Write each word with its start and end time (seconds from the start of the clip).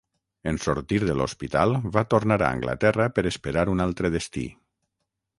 En 0.51 0.55
sortir 0.61 0.97
de 1.09 1.15
l'hospital 1.17 1.75
va 1.97 2.03
tornar 2.13 2.37
a 2.45 2.49
Anglaterra 2.57 3.07
per 3.19 3.25
esperar 3.33 3.67
un 3.75 3.85
altre 3.85 4.11
destí. 4.17 4.47